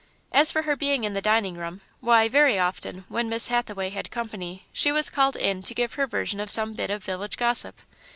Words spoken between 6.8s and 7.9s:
of village gossip.